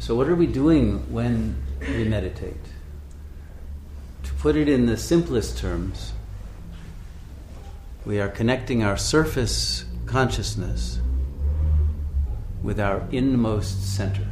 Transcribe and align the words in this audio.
So, 0.00 0.14
what 0.14 0.30
are 0.30 0.34
we 0.34 0.46
doing 0.46 1.12
when 1.12 1.62
we 1.78 2.04
meditate? 2.04 2.64
To 4.22 4.32
put 4.32 4.56
it 4.56 4.66
in 4.66 4.86
the 4.86 4.96
simplest 4.96 5.58
terms, 5.58 6.14
we 8.06 8.18
are 8.18 8.28
connecting 8.28 8.82
our 8.82 8.96
surface 8.96 9.84
consciousness 10.06 11.00
with 12.62 12.80
our 12.80 13.06
inmost 13.12 13.94
center 13.94 14.26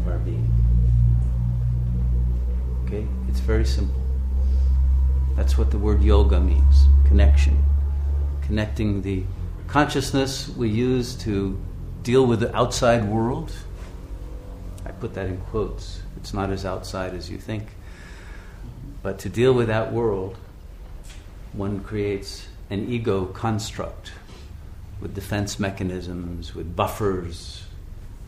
of 0.00 0.08
our 0.08 0.18
being. 0.18 0.50
Okay? 2.84 3.06
It's 3.28 3.38
very 3.38 3.64
simple. 3.64 4.02
That's 5.36 5.56
what 5.56 5.70
the 5.70 5.78
word 5.78 6.02
yoga 6.02 6.40
means 6.40 6.88
connection. 7.06 7.62
Connecting 8.42 9.02
the 9.02 9.22
consciousness 9.68 10.48
we 10.48 10.68
use 10.68 11.14
to 11.14 11.56
deal 12.02 12.26
with 12.26 12.40
the 12.40 12.54
outside 12.56 13.04
world. 13.04 13.52
I 14.88 14.92
put 14.92 15.14
that 15.14 15.26
in 15.26 15.38
quotes. 15.38 16.00
It's 16.16 16.32
not 16.32 16.50
as 16.50 16.64
outside 16.64 17.14
as 17.14 17.30
you 17.30 17.38
think. 17.38 17.64
But 19.02 19.20
to 19.20 19.28
deal 19.28 19.52
with 19.52 19.68
that 19.68 19.92
world, 19.92 20.36
one 21.52 21.80
creates 21.80 22.48
an 22.70 22.88
ego 22.88 23.26
construct 23.26 24.12
with 25.00 25.14
defense 25.14 25.60
mechanisms, 25.60 26.54
with 26.54 26.74
buffers, 26.74 27.64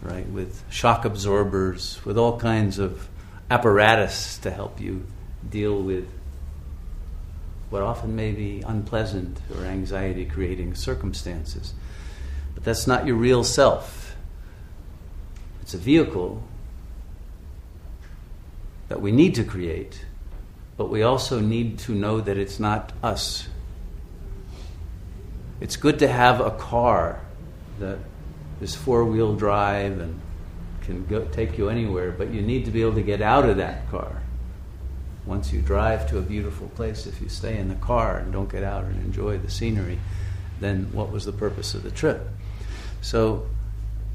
right, 0.03 0.29
with 0.29 0.63
shock 0.71 1.05
absorbers, 1.05 1.99
with 2.05 2.17
all 2.17 2.39
kinds 2.39 2.79
of 2.79 3.09
apparatus 3.51 4.39
to 4.39 4.51
help 4.51 4.81
you 4.81 5.07
deal 5.49 5.83
with 5.83 6.09
what 7.71 7.83
often 7.83 8.15
may 8.15 8.33
be 8.33 8.63
unpleasant 8.67 9.41
or 9.57 9.65
anxiety 9.65 10.25
creating 10.25 10.75
circumstances. 10.75 11.73
But 12.55 12.65
that's 12.65 12.87
not 12.87 13.07
your 13.07 13.17
real 13.17 13.45
self. 13.45 14.10
It's 15.71 15.75
a 15.77 15.79
vehicle 15.79 16.43
that 18.89 19.01
we 19.01 19.13
need 19.13 19.37
to 19.37 19.45
create, 19.45 20.05
but 20.77 20.91
we 20.91 21.05
also 21.05 21.39
need 21.39 21.79
to 21.87 21.95
know 21.95 22.21
that 22.21 22.37
it's 22.37 22.59
not 22.59 22.93
us. 23.05 23.47
It's 25.61 25.77
good 25.77 26.01
to 26.01 26.09
have 26.09 26.41
a 26.41 26.51
car 26.51 27.21
that 27.79 27.99
is 28.61 28.75
four 28.75 29.05
wheel 29.05 29.37
drive 29.37 30.01
and 30.01 30.21
can 30.83 31.07
go, 31.07 31.25
take 31.27 31.57
you 31.57 31.69
anywhere, 31.69 32.11
but 32.11 32.31
you 32.31 32.43
need 32.43 32.65
to 32.65 32.73
be 32.73 32.83
able 32.83 32.95
to 32.95 33.03
get 33.03 33.23
out 33.23 33.49
of 33.49 33.59
that 33.59 33.89
car. 33.93 34.23
Once 35.25 35.53
you 35.53 35.63
drive 35.63 36.11
to 36.11 36.19
a 36.19 36.23
beautiful 36.23 36.67
place, 36.71 37.07
if 37.07 37.21
you 37.21 37.29
stay 37.29 37.59
in 37.59 37.69
the 37.69 37.77
car 37.77 38.19
and 38.19 38.33
don't 38.33 38.51
get 38.51 38.65
out 38.65 38.83
and 38.83 38.97
enjoy 39.05 39.39
the 39.39 39.49
scenery, 39.49 40.01
then 40.59 40.91
what 40.93 41.13
was 41.13 41.25
the 41.27 41.33
purpose 41.33 41.75
of 41.75 41.85
the 41.85 41.93
trip? 41.93 42.29
So, 43.03 43.47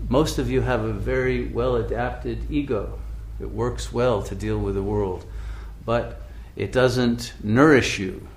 most 0.09 0.37
of 0.37 0.49
you 0.49 0.61
have 0.61 0.83
a 0.83 0.93
very 0.93 1.47
well 1.47 1.75
adapted 1.75 2.49
ego. 2.51 2.99
It 3.39 3.49
works 3.49 3.91
well 3.91 4.21
to 4.23 4.35
deal 4.35 4.59
with 4.59 4.75
the 4.75 4.83
world, 4.83 5.25
but 5.85 6.21
it 6.55 6.71
doesn't 6.71 7.33
nourish 7.43 7.99
you 7.99 8.27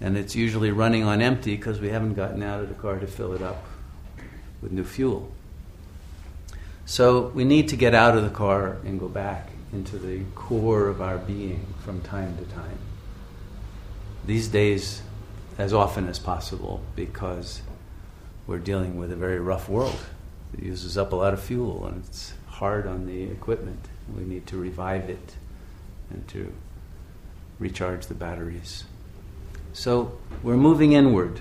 and 0.00 0.16
it's 0.16 0.34
usually 0.34 0.70
running 0.70 1.04
on 1.04 1.22
empty 1.22 1.56
because 1.56 1.80
we 1.80 1.88
haven't 1.88 2.14
gotten 2.14 2.42
out 2.42 2.60
of 2.60 2.68
the 2.68 2.74
car 2.74 2.98
to 2.98 3.06
fill 3.06 3.32
it 3.32 3.42
up 3.42 3.64
with 4.60 4.72
new 4.72 4.84
fuel. 4.84 5.30
So 6.86 7.28
we 7.28 7.44
need 7.44 7.68
to 7.68 7.76
get 7.76 7.94
out 7.94 8.16
of 8.16 8.22
the 8.22 8.30
car 8.30 8.76
and 8.84 9.00
go 9.00 9.08
back 9.08 9.48
into 9.72 9.96
the 9.96 10.22
core 10.34 10.88
of 10.88 11.00
our 11.00 11.16
being 11.16 11.66
from 11.84 12.02
time 12.02 12.36
to 12.36 12.44
time. 12.52 12.78
These 14.26 14.48
days, 14.48 15.02
as 15.56 15.72
often 15.72 16.08
as 16.08 16.18
possible, 16.18 16.82
because 16.94 17.62
we're 18.46 18.58
dealing 18.58 18.98
with 18.98 19.10
a 19.10 19.16
very 19.16 19.38
rough 19.38 19.68
world. 19.68 19.98
It 20.54 20.62
uses 20.62 20.96
up 20.96 21.12
a 21.12 21.16
lot 21.16 21.34
of 21.34 21.42
fuel 21.42 21.84
and 21.86 22.04
it's 22.04 22.34
hard 22.46 22.86
on 22.86 23.06
the 23.06 23.24
equipment. 23.24 23.88
We 24.16 24.24
need 24.24 24.46
to 24.48 24.56
revive 24.56 25.10
it 25.10 25.34
and 26.10 26.26
to 26.28 26.52
recharge 27.58 28.06
the 28.06 28.14
batteries. 28.14 28.84
So 29.72 30.16
we're 30.42 30.56
moving 30.56 30.92
inward 30.92 31.40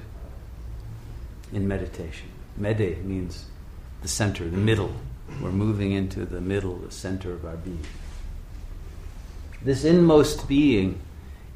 in 1.51 1.67
meditation. 1.67 2.29
Mede 2.57 3.05
means 3.05 3.45
the 4.01 4.07
center, 4.07 4.49
the 4.49 4.57
middle. 4.57 4.93
We're 5.41 5.51
moving 5.51 5.91
into 5.91 6.25
the 6.25 6.41
middle, 6.41 6.77
the 6.77 6.91
center 6.91 7.33
of 7.33 7.45
our 7.45 7.57
being. 7.57 7.85
This 9.61 9.83
inmost 9.83 10.47
being 10.47 10.99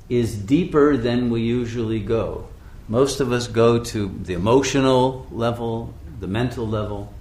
is 0.09 0.35
deeper 0.35 0.95
than 0.95 1.29
we 1.29 1.41
usually 1.41 1.99
go. 1.99 2.47
Most 2.87 3.19
of 3.19 3.31
us 3.31 3.47
go 3.47 3.83
to 3.83 4.07
the 4.23 4.33
emotional 4.33 5.27
level, 5.31 5.93
the 6.19 6.27
mental 6.27 6.65
level, 6.65 7.13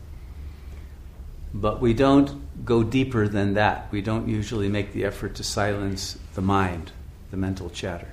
but 1.61 1.81
we 1.81 1.94
don't 1.94 2.65
go 2.65 2.83
deeper 2.83 3.28
than 3.28 3.55
that. 3.55 3.89
We 3.91 4.03
don't 4.03 4.28
usually 4.28 4.69
make 4.69 4.93
the 4.93 5.05
effort 5.05 5.34
to 5.37 5.43
silence 5.43 6.19
the 6.34 6.43
mind, 6.43 6.93
the 7.31 7.37
mental 7.37 7.71
chatter. 7.71 8.12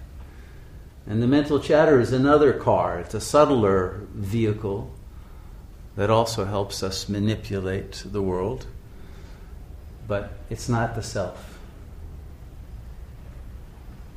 And 1.05 1.21
the 1.21 1.27
mental 1.27 1.59
chatter 1.59 1.99
is 1.99 2.13
another 2.13 2.53
car, 2.53 2.99
it's 2.99 3.13
a 3.13 3.19
subtler 3.19 4.07
vehicle 4.13 4.93
that 5.97 6.09
also 6.09 6.45
helps 6.45 6.81
us 6.81 7.09
manipulate 7.09 8.03
the 8.05 8.21
world, 8.21 8.65
but 10.07 10.31
it's 10.49 10.69
not 10.69 10.95
the 10.95 11.03
self. 11.03 11.59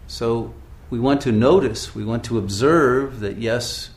So 0.07 0.55
we 0.89 1.01
want 1.01 1.21
to 1.23 1.33
notice, 1.33 1.95
we 1.95 2.05
want 2.05 2.23
to 2.25 2.39
observe 2.39 3.19
that 3.21 3.39
yes, 3.39 3.91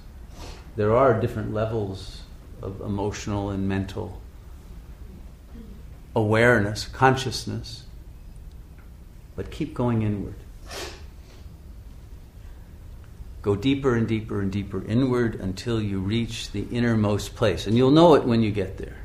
there 0.76 0.96
are 0.96 1.20
different 1.20 1.54
levels 1.54 2.24
of 2.64 2.82
emotional 2.82 3.52
and 3.52 3.70
mental 3.70 4.20
awareness, 6.16 6.86
consciousness, 6.88 7.84
but 9.36 9.52
keep 9.52 9.74
going 9.74 10.02
inward. 10.02 10.36
Go 13.42 13.56
deeper 13.56 13.96
and 13.96 14.08
deeper 14.08 14.42
and 14.42 14.52
deeper 14.52 14.84
inward 14.86 15.36
until 15.36 15.82
you 15.82 16.00
reach 16.00 16.52
the 16.52 16.68
innermost 16.72 17.36
place. 17.36 17.68
And 17.68 17.78
you'll 17.78 17.92
know 17.92 18.16
it 18.16 18.26
when 18.26 18.44
you 18.44 18.52
get 18.52 18.78
there. 18.78 18.98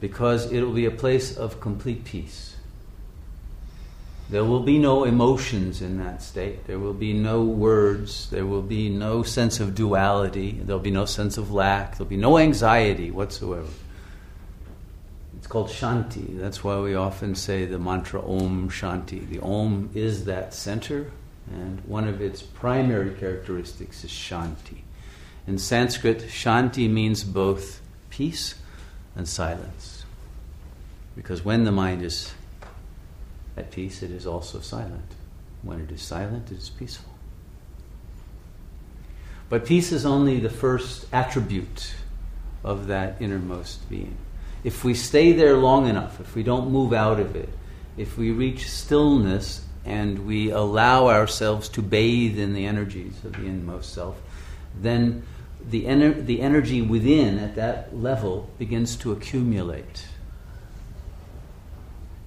Because 0.00 0.52
it'll 0.52 0.72
be 0.72 0.86
a 0.86 0.90
place 0.90 1.36
of 1.36 1.60
complete 1.60 2.04
peace. 2.04 2.54
There 4.30 4.44
will 4.44 4.60
be 4.60 4.78
no 4.78 5.02
emotions 5.02 5.82
in 5.82 5.98
that 5.98 6.22
state. 6.22 6.68
There 6.68 6.78
will 6.78 6.94
be 6.94 7.12
no 7.12 7.42
words. 7.42 8.30
There 8.30 8.46
will 8.46 8.62
be 8.62 8.88
no 8.88 9.24
sense 9.24 9.58
of 9.58 9.74
duality. 9.74 10.52
There'll 10.52 10.80
be 10.80 10.92
no 10.92 11.04
sense 11.04 11.36
of 11.36 11.52
lack. 11.52 11.96
There'll 11.96 12.08
be 12.08 12.16
no 12.16 12.38
anxiety 12.38 13.10
whatsoever. 13.10 13.66
It's 15.40 15.46
called 15.46 15.68
Shanti. 15.68 16.38
That's 16.38 16.62
why 16.62 16.78
we 16.80 16.94
often 16.94 17.34
say 17.34 17.64
the 17.64 17.78
mantra 17.78 18.20
Om 18.20 18.68
Shanti. 18.68 19.26
The 19.26 19.40
Om 19.40 19.88
is 19.94 20.26
that 20.26 20.52
center 20.52 21.10
and 21.50 21.80
one 21.86 22.06
of 22.06 22.20
its 22.20 22.42
primary 22.42 23.14
characteristics 23.14 24.04
is 24.04 24.10
shanti. 24.10 24.82
In 25.46 25.56
Sanskrit, 25.56 26.18
shanti 26.28 26.90
means 26.90 27.24
both 27.24 27.80
peace 28.10 28.54
and 29.16 29.26
silence. 29.26 30.04
Because 31.16 31.42
when 31.42 31.64
the 31.64 31.72
mind 31.72 32.02
is 32.02 32.34
at 33.56 33.70
peace, 33.70 34.02
it 34.02 34.10
is 34.10 34.26
also 34.26 34.60
silent. 34.60 35.14
When 35.62 35.80
it 35.80 35.90
is 35.90 36.02
silent, 36.02 36.52
it 36.52 36.58
is 36.58 36.68
peaceful. 36.68 37.14
But 39.48 39.64
peace 39.64 39.90
is 39.90 40.04
only 40.04 40.38
the 40.38 40.50
first 40.50 41.06
attribute 41.14 41.94
of 42.62 42.88
that 42.88 43.16
innermost 43.20 43.88
being. 43.88 44.18
If 44.62 44.84
we 44.84 44.94
stay 44.94 45.32
there 45.32 45.56
long 45.56 45.88
enough, 45.88 46.20
if 46.20 46.34
we 46.34 46.42
don't 46.42 46.70
move 46.70 46.92
out 46.92 47.18
of 47.18 47.34
it, 47.34 47.48
if 47.96 48.18
we 48.18 48.30
reach 48.30 48.68
stillness 48.68 49.64
and 49.84 50.26
we 50.26 50.50
allow 50.50 51.08
ourselves 51.08 51.68
to 51.70 51.82
bathe 51.82 52.38
in 52.38 52.54
the 52.54 52.66
energies 52.66 53.24
of 53.24 53.32
the 53.32 53.46
inmost 53.46 53.92
self, 53.92 54.20
then 54.78 55.24
the, 55.64 55.84
ener- 55.84 56.24
the 56.24 56.40
energy 56.40 56.82
within 56.82 57.38
at 57.38 57.54
that 57.56 57.96
level 57.96 58.50
begins 58.58 58.96
to 58.96 59.12
accumulate. 59.12 60.06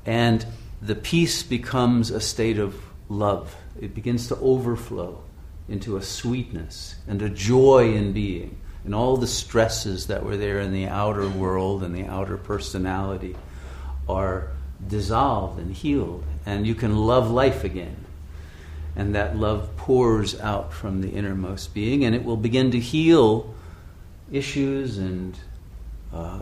And 0.05 0.45
the 0.81 0.95
peace 0.95 1.43
becomes 1.43 2.11
a 2.11 2.19
state 2.19 2.57
of 2.59 2.75
love. 3.09 3.55
It 3.79 3.95
begins 3.95 4.27
to 4.27 4.35
overflow 4.37 5.23
into 5.69 5.97
a 5.97 6.03
sweetness 6.03 6.95
and 7.07 7.21
a 7.21 7.29
joy 7.29 7.93
in 7.93 8.11
being. 8.11 8.57
And 8.85 8.93
all 8.93 9.17
the 9.17 9.27
stresses 9.27 10.07
that 10.07 10.25
were 10.25 10.37
there 10.37 10.59
in 10.59 10.73
the 10.73 10.87
outer 10.87 11.29
world 11.29 11.83
and 11.83 11.95
the 11.95 12.05
outer 12.05 12.37
personality 12.37 13.35
are 14.09 14.49
dissolved 14.87 15.59
and 15.59 15.73
healed 15.73 16.25
and 16.45 16.67
you 16.67 16.75
can 16.75 16.95
love 16.95 17.31
life 17.31 17.63
again. 17.63 17.95
And 18.95 19.15
that 19.15 19.35
love 19.35 19.75
pours 19.75 20.39
out 20.39 20.71
from 20.71 21.01
the 21.01 21.09
innermost 21.09 21.73
being, 21.73 22.05
and 22.05 22.13
it 22.13 22.23
will 22.23 22.37
begin 22.37 22.71
to 22.71 22.79
heal 22.79 23.53
issues 24.31 24.97
and 24.97 25.37
uh, 26.13 26.41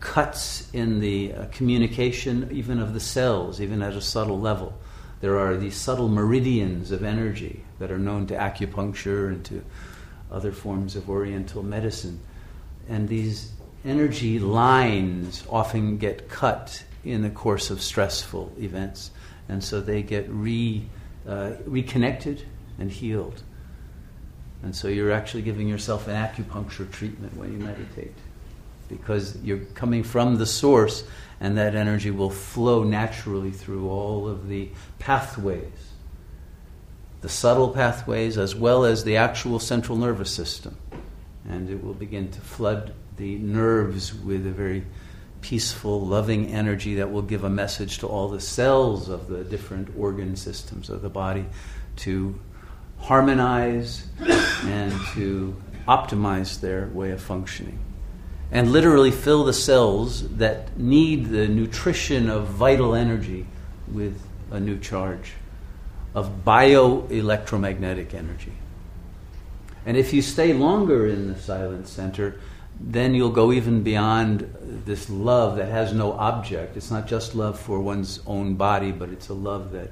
cuts 0.00 0.68
in 0.72 0.98
the 0.98 1.32
uh, 1.32 1.44
communication, 1.52 2.48
even 2.52 2.80
of 2.80 2.94
the 2.94 3.00
cells, 3.00 3.60
even 3.60 3.80
at 3.80 3.92
a 3.92 4.00
subtle 4.00 4.40
level. 4.40 4.76
There 5.20 5.38
are 5.38 5.56
these 5.56 5.76
subtle 5.76 6.08
meridians 6.08 6.90
of 6.90 7.04
energy 7.04 7.64
that 7.78 7.92
are 7.92 7.98
known 7.98 8.26
to 8.26 8.34
acupuncture 8.34 9.28
and 9.28 9.44
to 9.46 9.64
other 10.34 10.52
forms 10.52 10.96
of 10.96 11.08
Oriental 11.08 11.62
medicine. 11.62 12.20
And 12.88 13.08
these 13.08 13.52
energy 13.84 14.38
lines 14.38 15.44
often 15.48 15.96
get 15.96 16.28
cut 16.28 16.84
in 17.04 17.22
the 17.22 17.30
course 17.30 17.70
of 17.70 17.80
stressful 17.80 18.52
events, 18.58 19.10
and 19.48 19.62
so 19.62 19.80
they 19.80 20.02
get 20.02 20.28
re, 20.28 20.84
uh, 21.28 21.52
reconnected 21.66 22.44
and 22.78 22.90
healed. 22.90 23.42
And 24.62 24.74
so 24.74 24.88
you're 24.88 25.12
actually 25.12 25.42
giving 25.42 25.68
yourself 25.68 26.08
an 26.08 26.14
acupuncture 26.14 26.90
treatment 26.90 27.36
when 27.36 27.52
you 27.52 27.58
meditate 27.58 28.14
because 28.88 29.36
you're 29.42 29.64
coming 29.74 30.02
from 30.02 30.36
the 30.36 30.46
source 30.46 31.04
and 31.40 31.58
that 31.58 31.74
energy 31.74 32.10
will 32.10 32.30
flow 32.30 32.82
naturally 32.82 33.50
through 33.50 33.88
all 33.88 34.28
of 34.28 34.48
the 34.48 34.70
pathways 34.98 35.92
the 37.24 37.30
subtle 37.30 37.70
pathways 37.70 38.36
as 38.36 38.54
well 38.54 38.84
as 38.84 39.02
the 39.04 39.16
actual 39.16 39.58
central 39.58 39.96
nervous 39.96 40.30
system 40.30 40.76
and 41.48 41.70
it 41.70 41.82
will 41.82 41.94
begin 41.94 42.30
to 42.30 42.40
flood 42.42 42.92
the 43.16 43.38
nerves 43.38 44.12
with 44.12 44.46
a 44.46 44.50
very 44.50 44.84
peaceful, 45.40 46.04
loving 46.04 46.52
energy 46.52 46.96
that 46.96 47.10
will 47.10 47.22
give 47.22 47.42
a 47.42 47.48
message 47.48 47.96
to 47.98 48.06
all 48.06 48.28
the 48.28 48.40
cells 48.40 49.08
of 49.08 49.28
the 49.28 49.42
different 49.42 49.88
organ 49.96 50.36
systems 50.36 50.90
of 50.90 51.00
the 51.00 51.08
body 51.08 51.46
to 51.96 52.38
harmonize 52.98 54.06
and 54.64 54.92
to 55.14 55.54
optimize 55.88 56.60
their 56.60 56.88
way 56.88 57.10
of 57.10 57.22
functioning. 57.22 57.78
And 58.52 58.70
literally 58.70 59.10
fill 59.10 59.44
the 59.44 59.54
cells 59.54 60.28
that 60.36 60.78
need 60.78 61.30
the 61.30 61.48
nutrition 61.48 62.28
of 62.28 62.48
vital 62.48 62.94
energy 62.94 63.46
with 63.90 64.20
a 64.50 64.60
new 64.60 64.78
charge 64.78 65.32
of 66.14 66.44
bioelectromagnetic 66.44 68.14
energy. 68.14 68.52
And 69.86 69.96
if 69.96 70.12
you 70.12 70.22
stay 70.22 70.52
longer 70.54 71.06
in 71.06 71.28
the 71.28 71.38
silent 71.38 71.88
center, 71.88 72.40
then 72.80 73.14
you'll 73.14 73.30
go 73.30 73.52
even 73.52 73.82
beyond 73.82 74.52
this 74.84 75.08
love 75.10 75.56
that 75.56 75.68
has 75.68 75.92
no 75.92 76.12
object. 76.12 76.76
It's 76.76 76.90
not 76.90 77.06
just 77.06 77.34
love 77.34 77.58
for 77.58 77.80
one's 77.80 78.20
own 78.26 78.54
body, 78.54 78.92
but 78.92 79.10
it's 79.10 79.28
a 79.28 79.34
love 79.34 79.72
that 79.72 79.90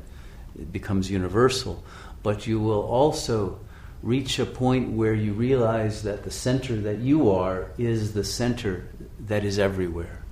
becomes 0.73 1.11
universal. 1.11 1.83
But 2.23 2.47
you 2.47 2.61
will 2.61 2.83
also 2.83 3.59
reach 4.03 4.39
a 4.39 4.47
point 4.47 4.91
where 4.93 5.15
you 5.15 5.33
realize 5.33 6.03
that 6.03 6.25
the 6.25 6.31
center 6.31 6.77
that 6.77 6.99
you 6.99 7.31
are 7.31 7.71
is 7.79 8.15
the 8.15 8.25
center 8.25 8.89
that 9.27 9.45
is 9.45 9.59
everywhere. 9.59 10.23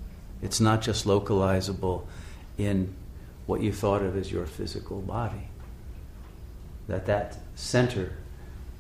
It's 0.43 0.61
not 0.61 0.83
just 0.83 1.07
localizable 1.07 2.07
in 2.59 2.95
what 3.47 3.61
you 3.61 3.73
thought 3.73 4.03
of 4.03 4.17
as 4.17 4.31
your 4.31 4.47
physical 4.47 5.01
body. 5.01 5.49
That 6.91 7.07
that 7.07 7.39
center 7.55 8.13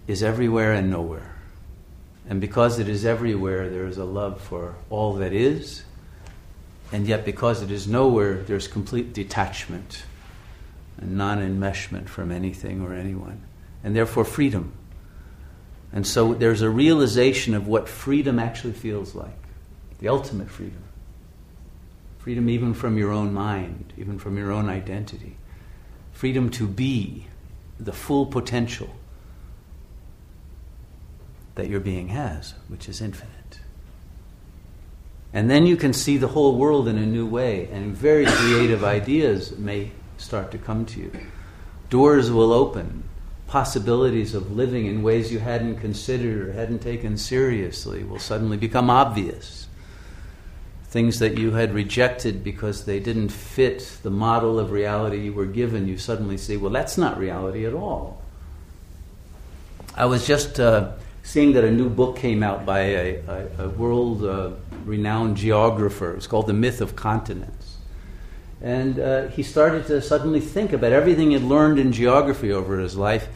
is 0.08 0.20
everywhere 0.20 0.72
and 0.72 0.90
nowhere. 0.90 1.36
And 2.28 2.40
because 2.40 2.80
it 2.80 2.88
is 2.88 3.06
everywhere, 3.06 3.70
there 3.70 3.86
is 3.86 3.98
a 3.98 4.04
love 4.04 4.40
for 4.40 4.74
all 4.90 5.14
that 5.14 5.32
is. 5.32 5.84
And 6.90 7.06
yet, 7.06 7.24
because 7.24 7.62
it 7.62 7.70
is 7.70 7.86
nowhere, 7.86 8.42
there's 8.42 8.66
complete 8.66 9.12
detachment 9.12 10.02
and 10.98 11.16
non 11.16 11.38
enmeshment 11.38 12.08
from 12.08 12.32
anything 12.32 12.82
or 12.82 12.94
anyone. 12.94 13.42
And 13.84 13.94
therefore, 13.94 14.24
freedom. 14.24 14.72
And 15.92 16.04
so, 16.04 16.34
there's 16.34 16.62
a 16.62 16.70
realization 16.70 17.54
of 17.54 17.68
what 17.68 17.88
freedom 17.88 18.40
actually 18.40 18.72
feels 18.72 19.14
like 19.14 19.38
the 20.00 20.08
ultimate 20.08 20.50
freedom. 20.50 20.82
Freedom 22.18 22.50
even 22.50 22.74
from 22.74 22.98
your 22.98 23.12
own 23.12 23.32
mind, 23.32 23.92
even 23.96 24.18
from 24.18 24.36
your 24.36 24.50
own 24.50 24.68
identity. 24.68 25.36
Freedom 26.12 26.50
to 26.50 26.66
be 26.66 27.26
the 27.84 27.92
full 27.92 28.26
potential 28.26 28.90
that 31.54 31.68
your 31.68 31.80
being 31.80 32.08
has, 32.08 32.54
which 32.68 32.88
is 32.88 33.00
infinite. 33.00 33.60
And 35.32 35.50
then 35.50 35.66
you 35.66 35.76
can 35.76 35.92
see 35.92 36.16
the 36.16 36.28
whole 36.28 36.56
world 36.56 36.88
in 36.88 36.98
a 36.98 37.06
new 37.06 37.26
way, 37.26 37.68
and 37.72 37.96
very 37.96 38.26
creative 38.26 38.82
ideas 38.82 39.56
may 39.58 39.92
start 40.16 40.50
to 40.52 40.58
come 40.58 40.84
to 40.86 41.00
you. 41.00 41.12
Doors 41.88 42.30
will 42.30 42.52
open, 42.52 43.04
possibilities 43.46 44.34
of 44.34 44.52
living 44.52 44.86
in 44.86 45.02
ways 45.02 45.32
you 45.32 45.38
hadn't 45.38 45.76
considered 45.76 46.48
or 46.48 46.52
hadn't 46.52 46.80
taken 46.80 47.16
seriously 47.16 48.04
will 48.04 48.18
suddenly 48.18 48.56
become 48.56 48.90
obvious. 48.90 49.66
Things 50.90 51.20
that 51.20 51.38
you 51.38 51.52
had 51.52 51.72
rejected 51.72 52.42
because 52.42 52.84
they 52.84 52.98
didn't 52.98 53.28
fit 53.28 53.98
the 54.02 54.10
model 54.10 54.58
of 54.58 54.72
reality 54.72 55.18
you 55.18 55.32
were 55.32 55.46
given, 55.46 55.86
you 55.86 55.96
suddenly 55.96 56.36
see, 56.36 56.56
well, 56.56 56.72
that's 56.72 56.98
not 56.98 57.16
reality 57.16 57.64
at 57.64 57.74
all. 57.74 58.20
I 59.94 60.06
was 60.06 60.26
just 60.26 60.58
uh, 60.58 60.92
seeing 61.22 61.52
that 61.52 61.62
a 61.62 61.70
new 61.70 61.88
book 61.88 62.16
came 62.16 62.42
out 62.42 62.66
by 62.66 62.80
a, 62.80 63.14
a, 63.16 63.48
a 63.66 63.68
world 63.68 64.24
uh, 64.24 64.50
renowned 64.84 65.36
geographer. 65.36 66.14
It's 66.16 66.26
called 66.26 66.48
The 66.48 66.54
Myth 66.54 66.80
of 66.80 66.96
Continents. 66.96 67.76
And 68.60 68.98
uh, 68.98 69.28
he 69.28 69.44
started 69.44 69.86
to 69.86 70.02
suddenly 70.02 70.40
think 70.40 70.72
about 70.72 70.92
everything 70.92 71.30
he'd 71.30 71.42
learned 71.42 71.78
in 71.78 71.92
geography 71.92 72.52
over 72.52 72.78
his 72.78 72.96
life. 72.96 73.28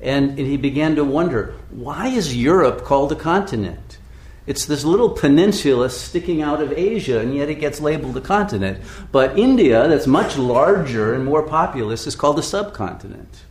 And, 0.00 0.30
and 0.30 0.40
he 0.40 0.56
began 0.56 0.96
to 0.96 1.04
wonder 1.04 1.54
why 1.70 2.08
is 2.08 2.34
Europe 2.36 2.84
called 2.84 3.12
a 3.12 3.16
continent? 3.16 3.98
It's 4.46 4.66
this 4.66 4.84
little 4.84 5.10
peninsula 5.10 5.88
sticking 5.90 6.42
out 6.42 6.60
of 6.60 6.72
Asia, 6.72 7.20
and 7.20 7.34
yet 7.34 7.48
it 7.48 7.56
gets 7.56 7.80
labeled 7.80 8.16
a 8.16 8.20
continent. 8.20 8.82
But 9.12 9.38
India, 9.38 9.86
that's 9.88 10.06
much 10.06 10.36
larger 10.36 11.14
and 11.14 11.24
more 11.24 11.42
populous, 11.42 12.06
is 12.06 12.16
called 12.16 12.38
a 12.38 12.42
subcontinent. 12.42 13.42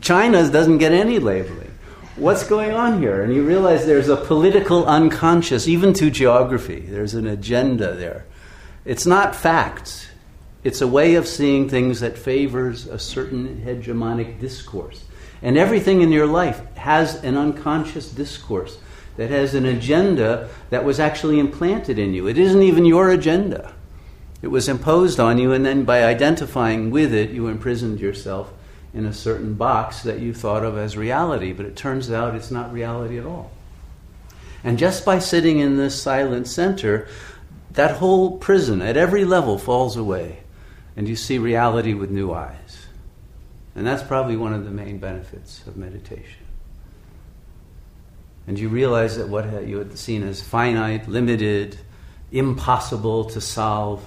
China 0.00 0.50
doesn't 0.50 0.78
get 0.78 0.92
any 0.92 1.18
labeling 1.18 1.74
what's 2.16 2.46
going 2.46 2.72
on 2.72 3.00
here? 3.00 3.22
And 3.22 3.34
you 3.34 3.44
realize 3.44 3.86
there's 3.86 4.08
a 4.08 4.16
political 4.16 4.86
unconscious, 4.86 5.66
even 5.68 5.92
to 5.94 6.10
geography. 6.10 6.80
There's 6.80 7.14
an 7.14 7.26
agenda 7.26 7.94
there. 7.94 8.24
It's 8.84 9.06
not 9.06 9.34
facts, 9.34 10.06
it's 10.62 10.80
a 10.80 10.86
way 10.86 11.14
of 11.14 11.26
seeing 11.26 11.68
things 11.68 12.00
that 12.00 12.18
favors 12.18 12.86
a 12.86 12.98
certain 12.98 13.62
hegemonic 13.64 14.40
discourse. 14.40 15.04
And 15.42 15.58
everything 15.58 16.00
in 16.00 16.12
your 16.12 16.26
life 16.26 16.62
has 16.76 17.22
an 17.22 17.36
unconscious 17.36 18.10
discourse 18.10 18.78
that 19.16 19.30
has 19.30 19.54
an 19.54 19.66
agenda 19.66 20.48
that 20.70 20.84
was 20.84 20.98
actually 20.98 21.38
implanted 21.38 21.98
in 21.98 22.14
you. 22.14 22.26
It 22.26 22.38
isn't 22.38 22.62
even 22.62 22.84
your 22.84 23.10
agenda. 23.10 23.72
It 24.42 24.48
was 24.48 24.68
imposed 24.68 25.20
on 25.20 25.38
you, 25.38 25.52
and 25.52 25.64
then 25.64 25.84
by 25.84 26.04
identifying 26.04 26.90
with 26.90 27.14
it, 27.14 27.30
you 27.30 27.48
imprisoned 27.48 28.00
yourself 28.00 28.52
in 28.92 29.06
a 29.06 29.12
certain 29.12 29.54
box 29.54 30.02
that 30.02 30.20
you 30.20 30.34
thought 30.34 30.64
of 30.64 30.76
as 30.76 30.96
reality, 30.96 31.52
but 31.52 31.66
it 31.66 31.76
turns 31.76 32.10
out 32.10 32.34
it's 32.34 32.50
not 32.50 32.72
reality 32.72 33.18
at 33.18 33.26
all. 33.26 33.50
And 34.62 34.78
just 34.78 35.04
by 35.04 35.18
sitting 35.18 35.58
in 35.58 35.76
this 35.76 36.00
silent 36.00 36.46
center, 36.46 37.08
that 37.72 37.96
whole 37.96 38.38
prison 38.38 38.82
at 38.82 38.96
every 38.96 39.24
level 39.24 39.58
falls 39.58 39.96
away, 39.96 40.40
and 40.96 41.08
you 41.08 41.16
see 41.16 41.38
reality 41.38 41.92
with 41.92 42.10
new 42.10 42.32
eyes. 42.32 42.86
And 43.74 43.86
that's 43.86 44.02
probably 44.02 44.36
one 44.36 44.54
of 44.54 44.64
the 44.64 44.70
main 44.70 44.98
benefits 44.98 45.66
of 45.66 45.76
meditation. 45.76 46.43
And 48.46 48.58
you 48.58 48.68
realize 48.68 49.16
that 49.16 49.28
what 49.28 49.66
you 49.66 49.78
had 49.78 49.98
seen 49.98 50.22
as 50.22 50.42
finite, 50.42 51.08
limited, 51.08 51.78
impossible 52.30 53.24
to 53.26 53.40
solve 53.40 54.06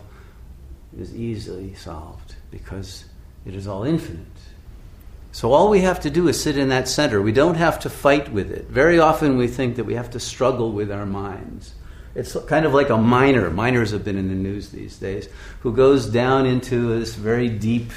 is 0.97 1.15
easily 1.15 1.73
solved 1.75 2.35
because 2.51 3.05
it 3.45 3.55
is 3.55 3.67
all 3.67 3.83
infinite. 3.83 4.25
So 5.31 5.51
all 5.51 5.69
we 5.69 5.81
have 5.81 5.99
to 6.01 6.09
do 6.09 6.27
is 6.27 6.41
sit 6.41 6.57
in 6.57 6.69
that 6.69 6.87
center. 6.87 7.21
We 7.21 7.31
don't 7.31 7.55
have 7.55 7.79
to 7.81 7.89
fight 7.89 8.31
with 8.31 8.51
it. 8.51 8.65
Very 8.65 8.99
often 8.99 9.37
we 9.37 9.47
think 9.47 9.75
that 9.75 9.83
we 9.83 9.95
have 9.95 10.11
to 10.11 10.19
struggle 10.19 10.71
with 10.71 10.91
our 10.91 11.05
minds. 11.05 11.73
It's 12.15 12.35
kind 12.47 12.65
of 12.65 12.73
like 12.73 12.89
a 12.89 12.97
miner. 12.97 13.51
Miners 13.51 13.91
have 13.91 14.03
been 14.03 14.17
in 14.17 14.29
the 14.29 14.33
news 14.33 14.69
these 14.69 14.97
days, 14.97 15.29
who 15.59 15.71
goes 15.71 16.07
down 16.07 16.47
into 16.47 16.97
this 16.97 17.13
very 17.13 17.49
deep 17.49 17.91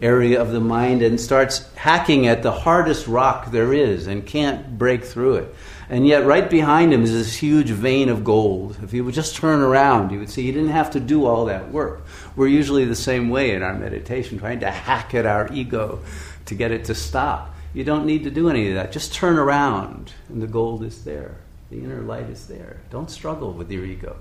area 0.00 0.40
of 0.40 0.52
the 0.52 0.60
mind 0.60 1.02
and 1.02 1.20
starts 1.20 1.72
hacking 1.74 2.26
at 2.26 2.42
the 2.42 2.52
hardest 2.52 3.06
rock 3.06 3.50
there 3.50 3.72
is 3.72 4.06
and 4.06 4.26
can't 4.26 4.78
break 4.78 5.04
through 5.04 5.36
it. 5.36 5.54
And 5.88 6.06
yet, 6.06 6.26
right 6.26 6.50
behind 6.50 6.92
him 6.92 7.04
is 7.04 7.12
this 7.12 7.36
huge 7.36 7.70
vein 7.70 8.08
of 8.08 8.24
gold. 8.24 8.76
If 8.82 8.90
he 8.90 9.00
would 9.00 9.14
just 9.14 9.36
turn 9.36 9.60
around, 9.60 10.10
you 10.10 10.18
would 10.18 10.30
see 10.30 10.42
he 10.42 10.52
didn't 10.52 10.70
have 10.70 10.90
to 10.90 11.00
do 11.00 11.26
all 11.26 11.44
that 11.44 11.70
work. 11.70 12.04
We're 12.34 12.48
usually 12.48 12.84
the 12.84 12.96
same 12.96 13.30
way 13.30 13.52
in 13.52 13.62
our 13.62 13.74
meditation, 13.74 14.38
trying 14.38 14.60
to 14.60 14.70
hack 14.70 15.14
at 15.14 15.26
our 15.26 15.52
ego 15.52 16.00
to 16.46 16.54
get 16.54 16.72
it 16.72 16.86
to 16.86 16.94
stop. 16.94 17.54
You 17.72 17.84
don't 17.84 18.06
need 18.06 18.24
to 18.24 18.30
do 18.30 18.48
any 18.48 18.68
of 18.68 18.74
that. 18.74 18.90
Just 18.90 19.14
turn 19.14 19.38
around, 19.38 20.12
and 20.28 20.42
the 20.42 20.46
gold 20.46 20.82
is 20.82 21.04
there. 21.04 21.36
The 21.70 21.78
inner 21.78 22.02
light 22.02 22.30
is 22.30 22.48
there. 22.48 22.80
Don't 22.90 23.10
struggle 23.10 23.52
with 23.52 23.70
your 23.70 23.84
ego. 23.84 24.16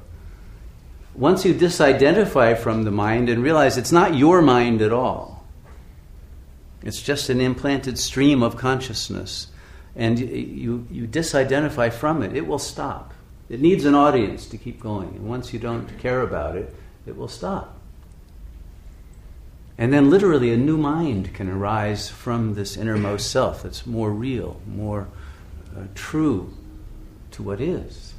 Once 1.16 1.46
you 1.46 1.54
disidentify 1.54 2.58
from 2.58 2.84
the 2.84 2.92
mind 2.92 3.30
and 3.30 3.42
realize 3.42 3.78
it's 3.78 3.92
not 3.92 4.16
your 4.16 4.42
mind 4.42 4.82
at 4.82 4.92
all, 4.92 5.35
it's 6.86 7.02
just 7.02 7.30
an 7.30 7.42
implanted 7.42 8.00
stream 8.00 8.42
of 8.42 8.56
consciousness, 8.56 9.48
and 9.96 10.20
you, 10.20 10.88
you 10.90 11.08
disidentify 11.08 11.92
from 11.92 12.24
it, 12.24 12.34
it 12.36 12.48
will 12.48 12.60
stop. 12.60 13.14
It 13.50 13.60
needs 13.60 13.86
an 13.86 13.96
audience 13.96 14.48
to 14.48 14.58
keep 14.58 14.80
going. 14.80 15.10
And 15.10 15.28
once 15.28 15.52
you 15.52 15.60
don't 15.60 15.88
care 16.00 16.22
about 16.22 16.56
it, 16.56 16.74
it 17.06 17.18
will 17.18 17.28
stop. 17.28 17.78
And 19.78 19.92
then 19.92 20.10
literally 20.10 20.54
a 20.54 20.58
new 20.58 20.78
mind 20.78 21.34
can 21.34 21.50
arise 21.50 22.10
from 22.10 22.54
this 22.54 22.78
innermost 22.78 23.30
self 23.30 23.64
that's 23.64 23.86
more 23.86 24.12
real, 24.12 24.62
more 24.66 25.08
uh, 25.76 25.82
true 25.94 26.54
to 27.32 27.44
what 27.44 27.60
is. 27.60 28.14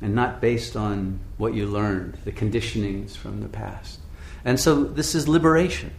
and 0.00 0.14
not 0.14 0.40
based 0.40 0.76
on 0.76 1.18
what 1.38 1.54
you 1.54 1.66
learned, 1.66 2.18
the 2.24 2.32
conditionings 2.32 3.16
from 3.16 3.40
the 3.40 3.48
past. 3.48 3.98
And 4.44 4.60
so 4.60 4.84
this 4.84 5.14
is 5.14 5.26
liberation. 5.26 5.92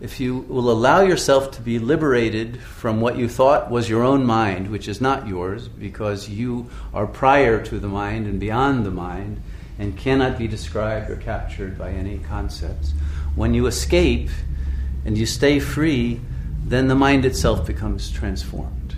If 0.00 0.20
you 0.20 0.38
will 0.48 0.70
allow 0.70 1.00
yourself 1.00 1.50
to 1.52 1.60
be 1.60 1.80
liberated 1.80 2.60
from 2.60 3.00
what 3.00 3.16
you 3.16 3.28
thought 3.28 3.68
was 3.68 3.88
your 3.88 4.04
own 4.04 4.24
mind, 4.24 4.70
which 4.70 4.86
is 4.86 5.00
not 5.00 5.26
yours, 5.26 5.66
because 5.66 6.28
you 6.28 6.70
are 6.94 7.06
prior 7.06 7.64
to 7.64 7.80
the 7.80 7.88
mind 7.88 8.26
and 8.26 8.38
beyond 8.38 8.86
the 8.86 8.92
mind, 8.92 9.42
and 9.76 9.96
cannot 9.96 10.38
be 10.38 10.46
described 10.46 11.10
or 11.10 11.16
captured 11.16 11.76
by 11.76 11.90
any 11.90 12.18
concepts, 12.18 12.92
when 13.34 13.54
you 13.54 13.66
escape 13.66 14.30
and 15.04 15.18
you 15.18 15.26
stay 15.26 15.58
free, 15.58 16.20
then 16.64 16.86
the 16.86 16.94
mind 16.94 17.24
itself 17.24 17.66
becomes 17.66 18.10
transformed. 18.10 18.96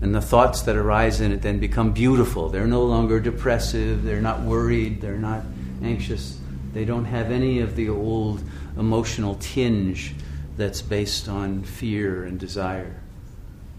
And 0.00 0.14
the 0.14 0.20
thoughts 0.20 0.62
that 0.62 0.76
arise 0.76 1.20
in 1.20 1.32
it 1.32 1.42
then 1.42 1.58
become 1.58 1.92
beautiful. 1.92 2.48
They're 2.48 2.66
no 2.66 2.84
longer 2.84 3.18
depressive, 3.18 4.02
they're 4.04 4.20
not 4.20 4.42
worried, 4.42 5.00
they're 5.00 5.16
not 5.16 5.42
anxious, 5.82 6.38
they 6.72 6.84
don't 6.84 7.04
have 7.04 7.30
any 7.30 7.60
of 7.60 7.74
the 7.76 7.88
old 7.88 8.42
emotional 8.76 9.36
tinge 9.36 10.14
that's 10.56 10.82
based 10.82 11.28
on 11.28 11.62
fear 11.62 12.24
and 12.24 12.38
desire, 12.38 13.00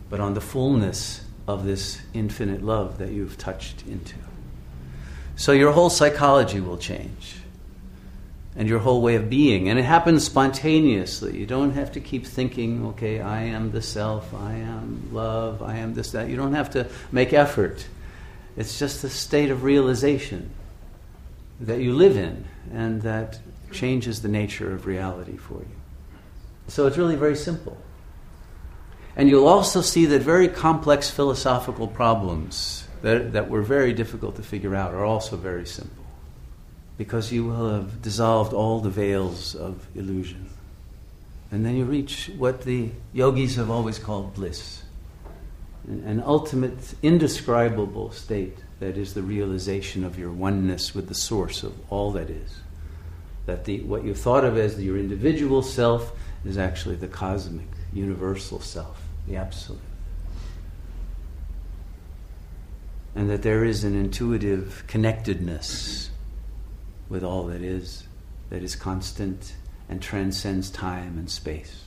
but 0.10 0.20
on 0.20 0.34
the 0.34 0.42
fullness 0.42 1.24
of 1.48 1.66
this 1.66 2.02
infinite 2.14 2.64
love 2.64 2.98
that 3.00 3.12
you've 3.12 3.38
touched 3.38 3.84
into. 3.88 4.16
So 5.36 5.52
your 5.52 5.72
whole 5.72 5.90
psychology 5.90 6.60
will 6.60 6.78
change 6.78 7.36
and 8.56 8.70
your 8.70 8.80
whole 8.80 9.02
way 9.02 9.16
of 9.16 9.30
being. 9.30 9.70
And 9.70 9.80
it 9.80 9.84
happens 9.84 10.24
spontaneously. 10.24 11.38
You 11.38 11.46
don't 11.46 11.72
have 11.72 11.92
to 11.94 12.00
keep 12.00 12.26
thinking, 12.26 12.86
okay, 12.88 13.20
I 13.20 13.44
am 13.44 13.72
the 13.72 13.82
self, 13.82 14.34
I 14.34 14.54
am 14.54 15.10
love, 15.12 15.62
I 15.64 15.78
am 15.78 15.96
this, 15.96 16.12
that. 16.12 16.30
You 16.30 16.38
don't 16.38 16.54
have 16.54 16.70
to 16.72 16.88
make 17.12 17.34
effort. 17.34 17.88
It's 18.56 18.78
just 18.78 19.04
a 19.04 19.10
state 19.10 19.50
of 19.50 19.64
realization 19.64 20.52
that 21.60 21.80
you 21.80 21.94
live 21.94 22.16
in 22.18 22.46
and 22.72 23.02
that 23.02 23.40
changes 23.74 24.22
the 24.22 24.28
nature 24.28 24.74
of 24.74 24.86
reality 24.86 25.38
for 25.38 25.56
you. 25.56 25.76
So 26.68 26.88
it's 26.88 26.98
really 26.98 27.16
very 27.16 27.36
simple. 27.36 27.78
And 29.16 29.30
you'll 29.30 29.48
also 29.48 29.82
see 29.82 30.06
that 30.08 30.22
very 30.22 30.48
complex 30.48 31.10
philosophical 31.10 31.88
problems 31.88 32.88
that, 33.02 33.34
that 33.34 33.50
were 33.50 33.62
very 33.62 33.94
difficult 33.94 34.36
to 34.38 34.44
figure 34.44 34.76
out 34.76 34.94
are 34.94 35.06
also 35.06 35.36
very 35.36 35.66
simple 35.66 36.06
because 36.98 37.32
you 37.32 37.46
will 37.46 37.74
have 37.74 38.02
dissolved 38.02 38.54
all 38.54 38.80
the 38.80 38.90
veils 38.90 39.56
of 39.56 39.86
illusion. 39.96 40.50
And 41.52 41.66
then 41.66 41.76
you 41.76 41.86
reach 41.86 42.32
what 42.38 42.64
the 42.64 42.92
yogis 43.12 43.56
have 43.56 43.70
always 43.70 44.00
called 44.00 44.34
bliss 44.36 44.84
an 45.88 46.24
ultimate, 46.26 46.96
indescribable 47.02 48.12
state 48.12 48.58
that 48.80 48.98
is 48.98 49.14
the 49.14 49.22
realization 49.22 50.04
of 50.04 50.18
your 50.18 50.32
oneness 50.32 50.96
with 50.96 51.08
the 51.08 51.16
source 51.16 51.64
of 51.64 51.74
all 51.92 52.12
that 52.12 52.30
is. 52.30 52.62
That 53.46 53.66
the, 53.66 53.82
what 53.82 54.04
you 54.04 54.16
thought 54.16 54.46
of 54.46 54.58
as 54.58 54.82
your 54.82 54.98
individual 54.98 55.62
self 55.62 56.14
is 56.46 56.58
actually 56.58 56.96
the 56.96 57.08
cosmic, 57.08 57.68
universal 57.92 58.60
self, 58.60 59.02
the 59.28 59.36
absolute. 59.36 59.82
And 63.16 63.30
that 63.30 63.44
there 63.44 63.64
is 63.64 63.84
an 63.84 63.96
intuitive 63.96 64.86
connectedness 64.88 66.10
with 67.10 67.24
all 67.24 67.46
that 67.48 67.62
is, 67.62 68.04
that 68.50 68.64
is 68.64 68.76
constant 68.76 69.54
and 69.90 70.02
transcends 70.02 70.70
time 70.70 71.18
and 71.18 71.30
space. 71.30 71.84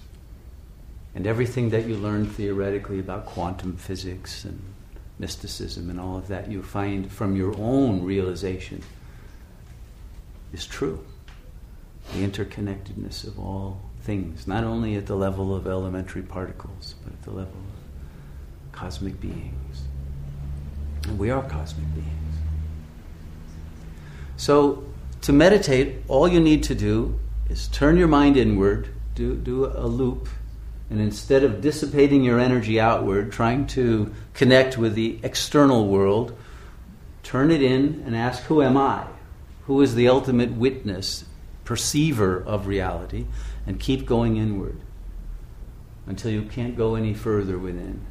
And 1.14 1.26
everything 1.26 1.70
that 1.70 1.86
you 1.86 1.96
learn 1.96 2.26
theoretically 2.26 3.00
about 3.00 3.26
quantum 3.26 3.76
physics 3.76 4.44
and 4.44 4.62
mysticism 5.18 5.88
and 5.88 5.98
all 5.98 6.18
of 6.18 6.28
that 6.28 6.50
you 6.50 6.62
find 6.62 7.10
from 7.10 7.34
your 7.36 7.56
own 7.58 8.04
realization 8.04 8.82
is 10.52 10.66
true. 10.66 11.04
The 12.12 12.26
interconnectedness 12.26 13.26
of 13.26 13.38
all 13.38 13.82
things, 14.02 14.46
not 14.46 14.64
only 14.64 14.94
at 14.96 15.06
the 15.06 15.16
level 15.16 15.54
of 15.54 15.66
elementary 15.66 16.22
particles, 16.22 16.94
but 17.02 17.12
at 17.12 17.22
the 17.22 17.30
level 17.30 17.52
of 17.52 18.72
cosmic 18.72 19.20
beings. 19.20 19.82
And 21.04 21.18
we 21.18 21.30
are 21.30 21.42
cosmic 21.42 21.92
beings. 21.94 22.36
So 24.36 24.84
to 25.22 25.32
meditate, 25.32 26.02
all 26.08 26.28
you 26.28 26.40
need 26.40 26.62
to 26.64 26.75
do 26.75 27.18
is 27.48 27.68
turn 27.68 27.96
your 27.96 28.08
mind 28.08 28.36
inward, 28.36 28.88
do, 29.14 29.34
do 29.34 29.66
a 29.66 29.86
loop, 29.86 30.28
and 30.90 31.00
instead 31.00 31.42
of 31.42 31.60
dissipating 31.60 32.22
your 32.22 32.38
energy 32.38 32.78
outward, 32.78 33.32
trying 33.32 33.66
to 33.68 34.14
connect 34.34 34.78
with 34.78 34.94
the 34.94 35.18
external 35.22 35.88
world, 35.88 36.36
turn 37.22 37.50
it 37.50 37.62
in 37.62 38.04
and 38.06 38.14
ask, 38.14 38.44
Who 38.44 38.62
am 38.62 38.76
I? 38.76 39.06
Who 39.64 39.80
is 39.80 39.96
the 39.96 40.08
ultimate 40.08 40.52
witness, 40.52 41.25
perceiver 41.66 42.42
of 42.42 42.66
reality? 42.66 43.26
And 43.66 43.78
keep 43.78 44.06
going 44.06 44.38
inward 44.38 44.80
until 46.06 46.30
you 46.30 46.42
can't 46.42 46.76
go 46.76 46.94
any 46.94 47.12
further 47.12 47.58
within. 47.58 48.06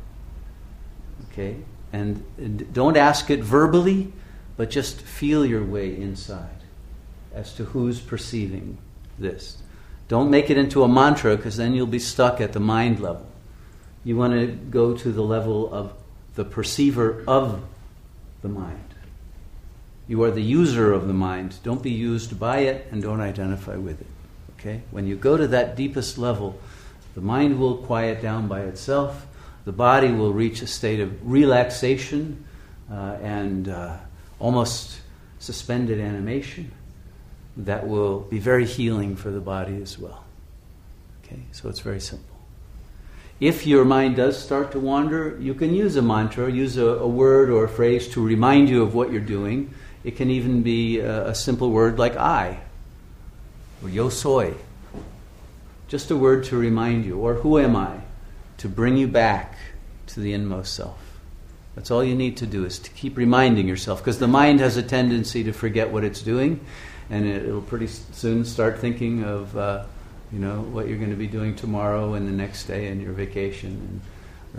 Okay? 1.32 1.58
And, 1.92 2.74
don't 2.74 2.98
ask 2.98 3.30
it 3.30 3.40
verbally, 3.40 4.12
but 4.58 4.70
just 4.70 5.02
feel 5.02 5.46
your 5.46 5.64
way 5.64 5.96
inside 5.96 6.50
as 7.34 7.54
to 7.56 7.66
who's 7.66 8.00
perceiving 8.00 8.78
this. 9.18 9.58
Don't 10.08 10.30
make 10.30 10.50
it 10.50 10.58
into 10.58 10.84
a 10.84 10.88
mantra 10.88 11.36
because 11.36 11.58
then 11.58 11.74
you'll 11.74 11.88
be 11.88 12.00
stuck 12.00 12.40
at 12.40 12.54
the 12.54 12.60
mind 12.60 13.00
level. 13.00 13.26
You 14.04 14.18
want 14.18 14.34
to 14.34 14.48
go 14.48 14.96
to 14.96 15.12
the 15.12 15.24
level 15.24 15.74
of 15.74 15.94
the 16.36 16.46
perceiver 16.46 17.24
of 17.28 17.64
the 18.42 18.50
mind. 18.50 18.95
You 20.08 20.24
are 20.24 20.32
the 20.32 20.42
user 20.42 20.94
of 20.94 21.08
the 21.08 21.14
mind. 21.14 21.58
Don't 21.64 21.82
be 21.82 21.92
used 21.92 22.40
by 22.40 22.60
it 22.60 22.88
and 22.92 23.02
don't 23.02 23.22
identify 23.22 23.76
with 23.76 24.02
it. 24.02 24.08
Okay? 24.60 24.82
When 24.92 25.08
you 25.08 25.16
go 25.16 25.38
to 25.38 25.48
that 25.48 25.76
deepest 25.76 26.18
level, 26.18 26.60
the 27.16 27.22
mind 27.22 27.60
will 27.60 27.78
quiet 27.78 28.22
down 28.22 28.48
by 28.48 28.62
itself. 28.62 29.26
The 29.66 29.72
body 29.72 30.12
will 30.12 30.34
reach 30.34 30.62
a 30.62 30.68
state 30.68 31.00
of 31.00 31.30
relaxation 31.30 32.46
uh, 32.92 33.18
and 33.22 33.68
uh, 33.68 33.98
almost 34.40 35.00
suspended 35.40 36.00
animation 36.00 36.72
that 37.58 37.88
will 37.88 38.20
be 38.20 38.40
very 38.40 38.66
healing 38.66 39.16
for 39.16 39.32
the 39.32 39.40
body 39.40 39.82
as 39.82 39.98
well. 39.98 40.24
Okay, 41.24 41.40
so 41.52 41.70
it's 41.70 41.80
very 41.80 42.00
simple. 42.00 42.36
If 43.40 43.68
your 43.68 43.84
mind 43.84 44.16
does 44.16 44.42
start 44.42 44.72
to 44.72 44.80
wander, 44.80 45.38
you 45.42 45.54
can 45.54 45.74
use 45.74 45.96
a 45.96 46.02
mantra, 46.02 46.50
use 46.50 46.78
a, 46.78 46.86
a 46.86 47.08
word 47.08 47.50
or 47.50 47.66
a 47.66 47.70
phrase 47.70 48.08
to 48.10 48.26
remind 48.26 48.70
you 48.70 48.82
of 48.82 48.96
what 48.96 49.12
you're 49.12 49.22
doing. 49.22 49.74
It 50.06 50.16
can 50.16 50.30
even 50.30 50.62
be 50.62 51.00
a, 51.00 51.30
a 51.30 51.36
simple 51.36 51.72
word 51.72 52.00
like 52.00 52.16
I 52.16 52.60
or 53.84 53.90
yo 53.90 54.10
soy. 54.10 54.54
Just 55.88 56.10
a 56.10 56.16
word 56.16 56.46
to 56.46 56.58
remind 56.58 57.06
you, 57.06 57.20
or 57.20 57.36
who 57.36 57.60
am 57.60 57.76
I, 57.76 58.00
to 58.58 58.68
bring 58.68 58.98
you 58.98 59.08
back 59.08 59.56
to 60.08 60.20
the 60.20 60.34
inmost 60.34 60.74
self. 60.74 60.98
That's 61.76 61.92
all 61.92 62.04
you 62.04 62.16
need 62.16 62.38
to 62.38 62.48
do 62.48 62.66
is 62.66 62.80
to 62.80 62.90
keep 62.92 63.18
reminding 63.18 63.68
yourself, 63.68 64.00
because 64.00 64.18
the 64.18 64.28
mind 64.28 64.60
has 64.62 64.78
a 64.78 64.84
tendency 64.84 65.44
to 65.44 65.52
forget 65.52 65.92
what 65.92 66.04
it's 66.04 66.22
doing, 66.22 66.60
and 67.10 67.28
it, 67.28 67.48
will 67.48 67.62
pretty 67.62 67.88
soon 67.88 68.46
start 68.46 68.80
thinking 68.80 69.24
of 69.24 69.56
uh, 69.56 69.86
you 70.32 70.40
know 70.40 70.62
what 70.62 70.88
you're 70.88 70.98
going 70.98 71.12
to 71.12 71.16
be 71.16 71.28
doing 71.28 71.56
tomorrow 71.56 72.16
and 72.16 72.28
the 72.28 72.32
next 72.32 72.66
day 72.66 72.88
and 72.88 73.02
your 73.02 73.14
vacation 73.14 73.70
and 73.70 74.02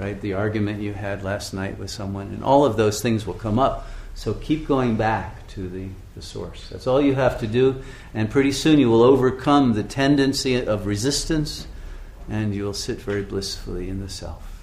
right 0.01 0.21
the 0.21 0.35
argument 0.35 0.81
you 0.81 0.93
had 0.93 1.25
last 1.25 1.53
night 1.53 1.77
with 1.77 1.91
someone 1.91 2.29
and 2.29 2.45
all 2.45 2.65
of 2.65 2.77
those 2.77 3.03
things 3.03 3.27
will 3.27 3.35
come 3.35 3.59
up 3.59 3.89
so 4.15 4.33
keep 4.33 4.69
going 4.69 4.97
back 4.97 5.36
to 5.57 5.69
the, 5.69 5.89
the 6.15 6.23
source. 6.23 6.69
That's 6.69 6.87
all 6.87 7.01
you 7.01 7.15
have 7.15 7.41
to 7.41 7.47
do 7.47 7.83
and 8.13 8.31
pretty 8.31 8.53
soon 8.53 8.79
you 8.79 8.91
will 8.91 9.03
overcome 9.03 9.73
the 9.73 9.83
tendency 9.83 10.55
of 10.55 10.87
resistance 10.87 11.67
and 12.29 12.55
you 12.55 12.65
will 12.65 12.75
sit 12.75 13.01
very 13.01 13.23
blissfully 13.23 13.89
in 13.89 14.01
the 14.01 14.09
self 14.09 14.56